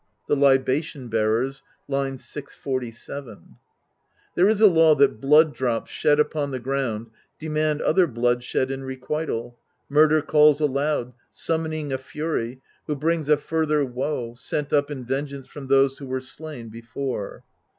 —The 0.27 0.35
Libation 0.35 1.09
Bearers, 1.09 1.61
/. 1.89 2.19
647." 2.19 3.55
There 4.35 4.49
is 4.49 4.59
a 4.59 4.65
law 4.65 4.95
that 4.95 5.21
blood 5.21 5.53
drops 5.53 5.91
shed 5.91 6.19
upon 6.19 6.49
the 6.49 6.59
ground 6.59 7.11
demand 7.37 7.83
other 7.83 8.07
bloodshed 8.07 8.71
in 8.71 8.83
requital: 8.83 9.59
Murder 9.89 10.23
calls 10.23 10.59
aloud, 10.59 11.13
summoning 11.29 11.93
a 11.93 11.99
Fury, 11.99 12.61
who 12.87 12.95
brings 12.95 13.29
a 13.29 13.37
further 13.37 13.85
woe, 13.85 14.33
sent 14.35 14.73
up 14.73 14.89
in 14.89 15.05
vengeance 15.05 15.45
from 15.45 15.67
those 15.67 15.99
who 15.99 16.07
were 16.07 16.19
slain 16.19 16.69
before. 16.69 17.43